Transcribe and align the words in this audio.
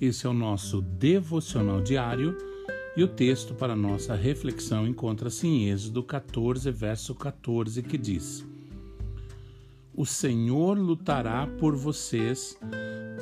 Esse 0.00 0.26
é 0.26 0.30
o 0.30 0.32
nosso 0.32 0.80
devocional 0.80 1.80
diário 1.82 2.36
e 2.96 3.02
o 3.02 3.08
texto 3.08 3.54
para 3.54 3.74
nossa 3.74 4.14
reflexão 4.14 4.86
encontra-se 4.86 5.46
em 5.46 5.68
Êxodo 5.68 6.02
14, 6.02 6.70
verso 6.70 7.14
14, 7.14 7.82
que 7.82 7.98
diz: 7.98 8.46
O 9.94 10.06
Senhor 10.06 10.78
lutará 10.78 11.46
por 11.58 11.74
vocês, 11.76 12.58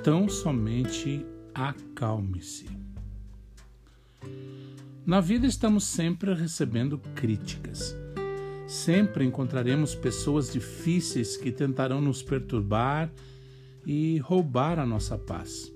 tão 0.05 0.29
somente 0.29 1.25
acalme-se. 1.55 2.67
Na 5.07 5.21
vida 5.21 5.47
estamos 5.47 5.85
sempre 5.85 6.35
recebendo 6.35 6.99
críticas. 7.15 7.97
Sempre 8.67 9.25
encontraremos 9.25 9.95
pessoas 9.95 10.53
difíceis 10.53 11.37
que 11.37 11.51
tentarão 11.51 12.01
nos 12.01 12.23
perturbar 12.23 13.11
e 13.87 14.19
roubar 14.19 14.79
a 14.79 14.85
nossa 14.85 15.17
paz. 15.17 15.73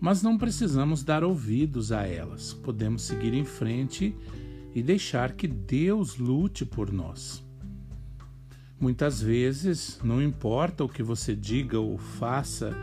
Mas 0.00 0.22
não 0.22 0.38
precisamos 0.38 1.04
dar 1.04 1.22
ouvidos 1.22 1.92
a 1.92 2.06
elas. 2.06 2.54
Podemos 2.54 3.02
seguir 3.02 3.34
em 3.34 3.44
frente 3.44 4.16
e 4.74 4.82
deixar 4.82 5.32
que 5.32 5.46
Deus 5.46 6.16
lute 6.16 6.64
por 6.64 6.90
nós. 6.90 7.44
Muitas 8.78 9.20
vezes, 9.20 10.00
não 10.02 10.22
importa 10.22 10.82
o 10.82 10.88
que 10.88 11.02
você 11.02 11.36
diga 11.36 11.78
ou 11.78 11.98
faça, 11.98 12.74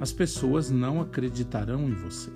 as 0.00 0.10
pessoas 0.10 0.70
não 0.70 1.02
acreditarão 1.02 1.86
em 1.86 1.92
você. 1.92 2.30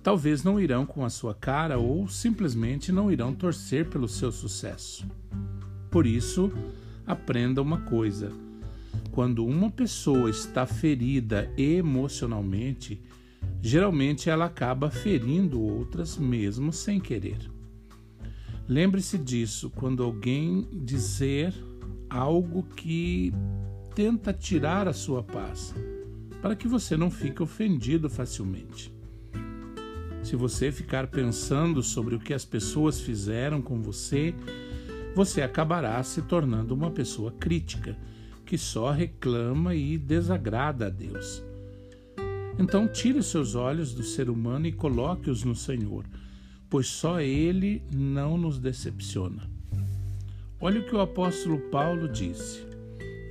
Talvez 0.00 0.44
não 0.44 0.60
irão 0.60 0.86
com 0.86 1.04
a 1.04 1.10
sua 1.10 1.34
cara 1.34 1.78
ou 1.78 2.06
simplesmente 2.06 2.92
não 2.92 3.10
irão 3.10 3.34
torcer 3.34 3.88
pelo 3.88 4.08
seu 4.08 4.30
sucesso. 4.30 5.04
Por 5.90 6.06
isso, 6.06 6.52
aprenda 7.04 7.60
uma 7.60 7.80
coisa 7.80 8.30
quando 9.10 9.44
uma 9.44 9.70
pessoa 9.70 10.30
está 10.30 10.66
ferida 10.66 11.52
emocionalmente, 11.56 13.00
geralmente 13.60 14.30
ela 14.30 14.46
acaba 14.46 14.90
ferindo 14.90 15.60
outras 15.60 16.16
mesmo 16.16 16.72
sem 16.72 16.98
querer. 16.98 17.38
Lembre-se 18.66 19.18
disso 19.18 19.70
quando 19.70 20.02
alguém 20.02 20.66
dizer 20.84 21.52
algo 22.08 22.62
que 22.62 23.32
tenta 23.94 24.32
tirar 24.32 24.88
a 24.88 24.92
sua 24.92 25.22
paz, 25.22 25.74
para 26.40 26.56
que 26.56 26.66
você 26.66 26.96
não 26.96 27.10
fique 27.10 27.42
ofendido 27.42 28.08
facilmente. 28.08 28.92
Se 30.22 30.36
você 30.36 30.70
ficar 30.70 31.08
pensando 31.08 31.82
sobre 31.82 32.14
o 32.14 32.20
que 32.20 32.32
as 32.32 32.44
pessoas 32.44 33.00
fizeram 33.00 33.60
com 33.60 33.82
você, 33.82 34.34
você 35.14 35.42
acabará 35.42 36.02
se 36.02 36.22
tornando 36.22 36.74
uma 36.74 36.90
pessoa 36.90 37.32
crítica 37.32 37.96
que 38.52 38.58
só 38.58 38.90
reclama 38.90 39.74
e 39.74 39.96
desagrada 39.96 40.88
a 40.88 40.90
Deus. 40.90 41.42
Então 42.58 42.86
tire 42.86 43.22
seus 43.22 43.54
olhos 43.54 43.94
do 43.94 44.02
ser 44.02 44.28
humano 44.28 44.66
e 44.66 44.72
coloque-os 44.72 45.42
no 45.42 45.54
Senhor, 45.54 46.04
pois 46.68 46.86
só 46.86 47.18
Ele 47.18 47.82
não 47.90 48.36
nos 48.36 48.58
decepciona. 48.58 49.48
Olha 50.60 50.82
o 50.82 50.84
que 50.84 50.94
o 50.94 51.00
apóstolo 51.00 51.60
Paulo 51.70 52.06
disse: 52.06 52.66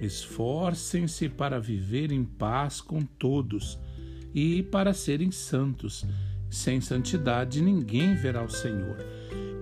Esforcem-se 0.02 1.30
para 1.30 1.60
viver 1.60 2.12
em 2.12 2.24
paz 2.24 2.82
com 2.82 3.02
todos 3.02 3.78
e 4.34 4.64
para 4.64 4.92
serem 4.92 5.30
santos. 5.30 6.04
Sem 6.50 6.82
santidade 6.82 7.62
ninguém 7.62 8.16
verá 8.16 8.44
o 8.44 8.50
Senhor. 8.50 8.98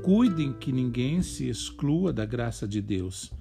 Cuidem 0.04 0.54
que 0.54 0.72
ninguém 0.72 1.22
se 1.22 1.50
exclua 1.50 2.14
da 2.14 2.26
graça 2.26 2.66
de 2.66 2.82
Deus 2.82 3.38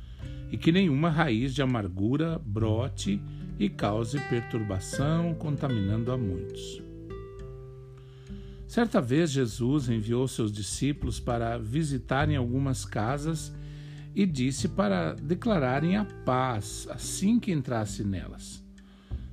e 0.50 0.56
que 0.56 0.72
nenhuma 0.72 1.10
raiz 1.10 1.54
de 1.54 1.62
amargura 1.62 2.40
brote 2.44 3.20
e 3.58 3.68
cause 3.68 4.18
perturbação, 4.28 5.34
contaminando 5.34 6.12
a 6.12 6.16
muitos. 6.16 6.82
Certa 8.66 9.00
vez 9.00 9.30
Jesus 9.30 9.88
enviou 9.88 10.28
seus 10.28 10.52
discípulos 10.52 11.18
para 11.18 11.58
visitarem 11.58 12.36
algumas 12.36 12.84
casas 12.84 13.52
e 14.14 14.26
disse 14.26 14.68
para 14.68 15.14
declararem 15.14 15.96
a 15.96 16.04
paz 16.04 16.86
assim 16.90 17.40
que 17.40 17.50
entrasse 17.50 18.04
nelas. 18.04 18.62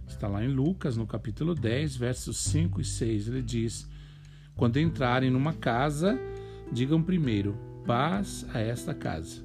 Está 0.08 0.28
lá 0.28 0.44
em 0.44 0.48
Lucas, 0.48 0.96
no 0.96 1.06
capítulo 1.06 1.54
10, 1.54 1.98
versos 1.98 2.38
5 2.38 2.80
e 2.80 2.86
6. 2.86 3.28
Ele 3.28 3.42
diz: 3.42 3.88
Quando 4.56 4.80
entrarem 4.80 5.30
numa 5.30 5.54
casa, 5.54 6.18
digam 6.72 7.04
primeiro: 7.04 7.58
paz 7.86 8.46
a 8.54 8.60
esta 8.60 8.94
casa. 8.94 9.45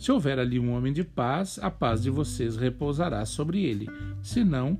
Se 0.00 0.10
houver 0.10 0.38
ali 0.38 0.58
um 0.58 0.72
homem 0.72 0.94
de 0.94 1.04
paz, 1.04 1.58
a 1.60 1.70
paz 1.70 2.02
de 2.02 2.08
vocês 2.08 2.56
repousará 2.56 3.26
sobre 3.26 3.62
ele, 3.62 3.86
senão 4.22 4.78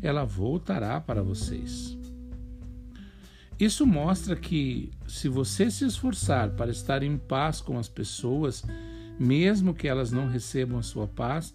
ela 0.00 0.24
voltará 0.24 0.98
para 0.98 1.22
vocês. 1.22 1.94
Isso 3.60 3.86
mostra 3.86 4.34
que, 4.34 4.90
se 5.06 5.28
você 5.28 5.70
se 5.70 5.84
esforçar 5.84 6.52
para 6.52 6.70
estar 6.70 7.02
em 7.02 7.18
paz 7.18 7.60
com 7.60 7.78
as 7.78 7.86
pessoas, 7.86 8.64
mesmo 9.20 9.74
que 9.74 9.86
elas 9.86 10.10
não 10.10 10.26
recebam 10.26 10.78
a 10.78 10.82
sua 10.82 11.06
paz, 11.06 11.54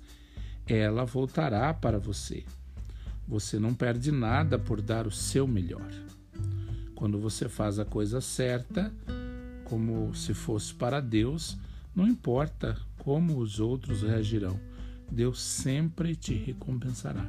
ela 0.67 1.03
voltará 1.03 1.73
para 1.73 1.97
você. 1.97 2.45
Você 3.27 3.57
não 3.57 3.73
perde 3.73 4.11
nada 4.11 4.59
por 4.59 4.79
dar 4.79 5.07
o 5.07 5.11
seu 5.11 5.47
melhor. 5.47 5.89
Quando 6.93 7.17
você 7.17 7.49
faz 7.49 7.79
a 7.79 7.83
coisa 7.83 8.21
certa, 8.21 8.93
como 9.63 10.13
se 10.13 10.35
fosse 10.35 10.71
para 10.71 10.99
Deus, 11.01 11.57
não 11.95 12.07
importa 12.07 12.77
como 13.07 13.37
os 13.39 13.61
outros 13.61 14.01
reagirão, 14.01 14.59
Deus 15.09 15.41
sempre 15.41 16.13
te 16.13 16.33
recompensará. 16.33 17.25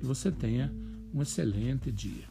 E 0.00 0.06
você 0.06 0.30
tenha 0.30 0.72
um 1.12 1.20
excelente 1.20 1.90
dia. 1.90 2.22